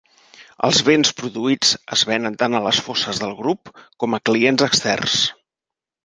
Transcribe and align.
Els 0.67 0.77
béns 0.85 1.11
produïts 1.17 1.73
es 1.95 2.05
venen 2.11 2.37
tant 2.43 2.59
a 2.59 2.61
les 2.67 2.79
foses 2.85 3.19
del 3.25 3.35
grup 3.41 3.73
com 4.05 4.17
a 4.17 4.21
clients 4.31 4.65
externs. 4.69 5.19